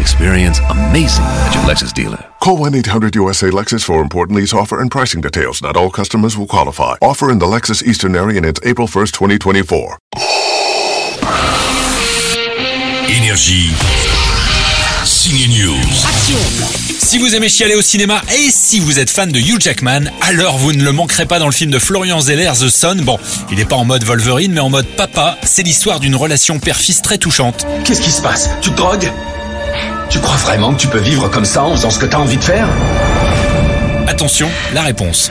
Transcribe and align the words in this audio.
Experience 0.00 0.60
amazing 0.70 1.24
at 1.24 1.54
your 1.54 1.64
Lexus 1.64 1.92
dealer. 1.92 2.24
Call 2.40 2.56
1-800-USA-LEXUS 2.58 3.84
for 3.84 4.00
important 4.00 4.36
lease 4.38 4.54
offer 4.54 4.80
and 4.80 4.90
pricing 4.90 5.20
details. 5.20 5.60
Not 5.62 5.76
all 5.76 5.90
customers 5.90 6.36
will 6.38 6.46
qualify. 6.46 6.96
Offer 7.02 7.30
in 7.30 7.38
the 7.38 7.46
Lexus 7.46 7.82
Eastern 7.82 8.16
area 8.16 8.38
and 8.38 8.46
it's 8.46 8.60
April 8.64 8.88
1st, 8.88 9.12
2024. 9.12 9.98
Énergie. 13.08 13.70
Signe 15.04 15.48
News. 15.48 15.82
Si 16.98 17.18
vous 17.18 17.34
aimez 17.34 17.48
chialer 17.48 17.74
au 17.74 17.82
cinéma 17.82 18.22
et 18.34 18.50
si 18.50 18.80
vous 18.80 18.98
êtes 18.98 19.10
fan 19.10 19.30
de 19.30 19.38
Hugh 19.38 19.60
Jackman, 19.60 20.10
alors 20.22 20.56
vous 20.56 20.72
ne 20.72 20.82
le 20.82 20.92
manquerez 20.92 21.26
pas 21.26 21.38
dans 21.38 21.46
le 21.46 21.52
film 21.52 21.70
de 21.70 21.78
Florian 21.78 22.20
Zeller, 22.20 22.52
The 22.52 22.68
Son. 22.68 22.96
Bon, 23.02 23.18
il 23.50 23.58
n'est 23.58 23.64
pas 23.64 23.76
en 23.76 23.84
mode 23.84 24.04
Wolverine, 24.04 24.52
mais 24.52 24.60
en 24.60 24.70
mode 24.70 24.86
papa. 24.96 25.36
C'est 25.42 25.62
l'histoire 25.62 26.00
d'une 26.00 26.16
relation 26.16 26.58
père-fils 26.58 27.02
très 27.02 27.18
touchante. 27.18 27.66
Qu'est-ce 27.84 28.00
qui 28.00 28.10
se 28.10 28.22
passe? 28.22 28.50
Tu 28.62 28.70
te 28.70 28.76
drogues? 28.76 29.10
Tu 30.10 30.18
crois 30.18 30.36
vraiment 30.36 30.74
que 30.74 30.80
tu 30.80 30.88
peux 30.88 30.98
vivre 30.98 31.28
comme 31.28 31.44
ça 31.44 31.62
en 31.62 31.76
faisant 31.76 31.90
ce 31.90 31.98
que 31.98 32.06
t'as 32.06 32.18
envie 32.18 32.36
de 32.36 32.42
faire? 32.42 32.68
Attention, 34.08 34.48
la 34.74 34.82
réponse. 34.82 35.30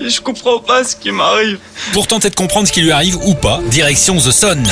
Je 0.00 0.20
comprends 0.20 0.58
pas 0.58 0.84
ce 0.84 0.94
qui 0.94 1.10
m'arrive. 1.10 1.58
Pour 1.92 2.06
tenter 2.06 2.28
de 2.28 2.34
comprendre 2.34 2.68
ce 2.68 2.72
qui 2.72 2.82
lui 2.82 2.92
arrive 2.92 3.16
ou 3.24 3.34
pas, 3.34 3.60
direction 3.70 4.16
The 4.16 4.30
Son. 4.30 4.62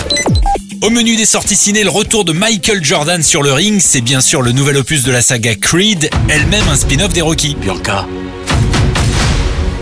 Au 0.83 0.91
menu 0.91 1.17
des 1.17 1.25
sorties 1.25 1.57
ciné, 1.57 1.83
le 1.83 1.91
retour 1.91 2.25
de 2.25 2.33
Michael 2.33 2.85
Jordan 2.85 3.23
sur 3.23 3.43
le 3.43 3.53
ring, 3.53 3.81
c'est 3.81 4.01
bien 4.01 4.21
sûr 4.21 4.43
le 4.43 4.53
nouvel 4.53 4.77
opus 4.77 5.05
de 5.05 5.12
la 5.12 5.23
saga 5.23 5.55
Creed, 5.55 6.11
elle-même 6.28 6.69
un 6.69 6.77
spin-off 6.77 7.12
des 7.12 7.23
Rocky. 7.23 7.56
Bianca. 7.59 8.06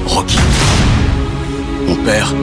Rocky. 0.06 0.38
Mon 1.88 1.96
père. 1.96 2.34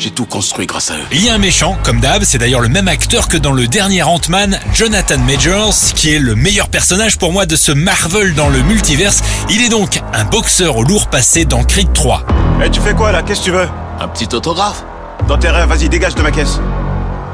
J'ai 0.00 0.10
tout 0.10 0.24
construit 0.24 0.64
grâce 0.64 0.90
à 0.90 0.94
eux. 0.94 1.02
Il 1.12 1.22
y 1.22 1.28
a 1.28 1.34
un 1.34 1.38
méchant, 1.38 1.76
comme 1.82 2.00
d'hab, 2.00 2.24
c'est 2.24 2.38
d'ailleurs 2.38 2.62
le 2.62 2.70
même 2.70 2.88
acteur 2.88 3.28
que 3.28 3.36
dans 3.36 3.52
le 3.52 3.66
dernier 3.66 4.02
Ant-Man, 4.02 4.58
Jonathan 4.72 5.18
Majors, 5.18 5.74
qui 5.94 6.14
est 6.14 6.18
le 6.18 6.34
meilleur 6.34 6.70
personnage 6.70 7.18
pour 7.18 7.34
moi 7.34 7.44
de 7.44 7.54
ce 7.54 7.70
Marvel 7.70 8.34
dans 8.34 8.48
le 8.48 8.62
multiverse. 8.62 9.22
Il 9.50 9.62
est 9.62 9.68
donc 9.68 10.00
un 10.14 10.24
boxeur 10.24 10.78
au 10.78 10.84
lourd 10.84 11.08
passé 11.08 11.44
dans 11.44 11.64
Creed 11.64 11.92
3. 11.92 12.24
Eh, 12.64 12.70
tu 12.70 12.80
fais 12.80 12.94
quoi 12.94 13.12
là? 13.12 13.22
Qu'est-ce 13.22 13.40
que 13.40 13.44
tu 13.44 13.50
veux? 13.50 13.68
Un 14.00 14.08
petit 14.08 14.34
autographe? 14.34 14.84
Dans 15.28 15.36
tes 15.36 15.50
rêves, 15.50 15.68
vas-y, 15.68 15.90
dégage 15.90 16.14
de 16.14 16.22
ma 16.22 16.30
caisse. 16.30 16.58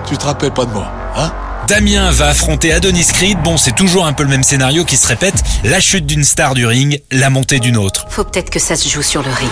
Tu 0.09 0.19
te 0.19 0.27
rappelles 0.27 0.51
pas 0.51 0.65
de 0.65 0.73
moi, 0.73 0.91
hein? 1.17 1.31
Damien 1.69 2.13
va 2.13 2.29
affronter 2.29 2.73
Adonis 2.73 3.07
Creed. 3.13 3.39
Bon, 3.43 3.57
c'est 3.57 3.75
toujours 3.75 4.07
un 4.07 4.13
peu 4.13 4.23
le 4.23 4.29
même 4.29 4.45
scénario 4.45 4.85
qui 4.85 4.97
se 4.97 5.09
répète. 5.09 5.35
La 5.65 5.81
chute 5.81 6.07
d'une 6.07 6.23
star 6.23 6.55
du 6.55 6.65
ring, 6.65 7.01
la 7.11 7.29
montée 7.29 7.59
d'une 7.59 7.77
autre. 7.77 8.07
Faut 8.09 8.23
peut-être 8.23 8.51
que 8.51 8.61
ça 8.61 8.77
se 8.77 8.89
joue 8.89 9.03
sur 9.03 9.23
le 9.23 9.31
ring. 9.31 9.51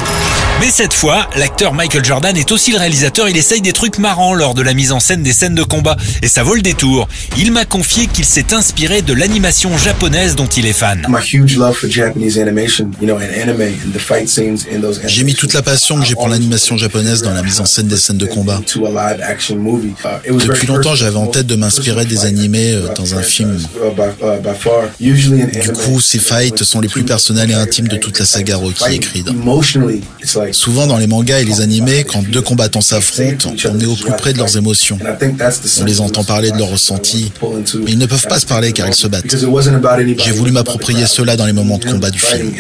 Mais 0.60 0.70
cette 0.70 0.92
fois, 0.92 1.28
l'acteur 1.36 1.74
Michael 1.74 2.04
Jordan 2.04 2.36
est 2.36 2.52
aussi 2.52 2.70
le 2.70 2.78
réalisateur. 2.78 3.28
Il 3.28 3.36
essaye 3.36 3.60
des 3.60 3.72
trucs 3.72 3.98
marrants 3.98 4.34
lors 4.34 4.54
de 4.54 4.62
la 4.62 4.74
mise 4.74 4.92
en 4.92 5.00
scène 5.00 5.24
des 5.24 5.32
scènes 5.32 5.56
de 5.56 5.64
combat. 5.64 5.96
Et 6.22 6.28
ça 6.28 6.44
vaut 6.44 6.54
le 6.54 6.62
détour. 6.62 7.08
Il 7.36 7.50
m'a 7.50 7.64
confié 7.64 8.06
qu'il 8.06 8.24
s'est 8.24 8.54
inspiré 8.54 9.02
de 9.02 9.12
l'animation 9.12 9.76
japonaise 9.76 10.36
dont 10.36 10.46
il 10.46 10.66
est 10.66 10.72
fan. 10.72 11.04
J'ai 15.06 15.24
mis 15.24 15.34
toute 15.34 15.52
la 15.52 15.62
passion 15.62 15.98
que 15.98 16.04
j'ai 16.04 16.14
pour 16.14 16.28
l'animation 16.28 16.76
japonaise 16.76 17.22
dans 17.22 17.32
la 17.32 17.42
mise 17.42 17.60
en 17.60 17.66
scène 17.66 17.88
des 17.88 17.96
scènes 17.96 18.18
de 18.18 18.26
combat. 18.26 18.60
Depuis 20.28 20.66
longtemps, 20.68 20.94
j'avais 20.94 21.16
en 21.16 21.26
tête 21.26 21.48
de 21.48 21.56
m'inspirer 21.56 22.03
des 22.04 22.24
animés 22.24 22.72
euh, 22.72 22.88
dans 22.94 23.14
un 23.14 23.22
film. 23.22 23.58
Du 25.62 25.72
coup, 25.72 26.00
ces 26.00 26.18
fights 26.18 26.62
sont 26.62 26.80
les 26.80 26.88
plus 26.88 27.04
personnels 27.04 27.50
et 27.50 27.54
intimes 27.54 27.88
de 27.88 27.96
toute 27.96 28.18
la 28.18 28.24
saga 28.24 28.56
Rocky 28.56 28.94
et 28.94 28.98
Creed. 28.98 29.28
Souvent 30.52 30.86
dans 30.86 30.98
les 30.98 31.06
mangas 31.06 31.40
et 31.40 31.44
les 31.44 31.60
animés, 31.60 32.04
quand 32.04 32.22
deux 32.22 32.42
combattants 32.42 32.80
s'affrontent, 32.80 33.50
on 33.70 33.78
est 33.80 33.86
au 33.86 33.96
plus 33.96 34.12
près 34.12 34.32
de 34.32 34.38
leurs 34.38 34.56
émotions. 34.56 34.98
On 35.80 35.84
les 35.84 36.00
entend 36.00 36.24
parler 36.24 36.50
de 36.50 36.58
leurs 36.58 36.70
ressentis, 36.70 37.32
mais 37.84 37.92
ils 37.92 37.98
ne 37.98 38.06
peuvent 38.06 38.26
pas 38.26 38.40
se 38.40 38.46
parler 38.46 38.72
car 38.72 38.88
ils 38.88 38.94
se 38.94 39.06
battent. 39.06 39.36
J'ai 40.18 40.30
voulu 40.32 40.52
m'approprier 40.52 41.06
cela 41.06 41.36
dans 41.36 41.46
les 41.46 41.52
moments 41.52 41.78
de 41.78 41.84
combat 41.84 42.10
du 42.10 42.18
film. 42.18 42.52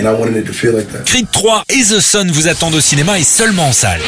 Creed 1.04 1.26
3 1.32 1.64
et 1.70 1.82
The 1.82 2.00
Sun 2.00 2.30
vous 2.30 2.48
attendent 2.48 2.74
au 2.74 2.80
cinéma 2.80 3.18
et 3.18 3.24
seulement 3.24 3.68
en 3.68 3.72
salle. 3.72 4.00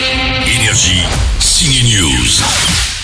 Énergie. 0.61 1.03
Signe 1.41 1.99
News. 1.99 2.96